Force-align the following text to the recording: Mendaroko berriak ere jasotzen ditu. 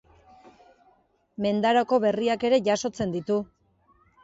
Mendaroko 1.47 2.01
berriak 2.07 2.47
ere 2.51 2.61
jasotzen 2.71 3.17
ditu. 3.19 3.41